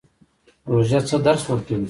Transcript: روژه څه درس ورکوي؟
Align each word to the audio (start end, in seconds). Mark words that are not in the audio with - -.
روژه 0.71 0.99
څه 1.07 1.17
درس 1.25 1.43
ورکوي؟ 1.47 1.79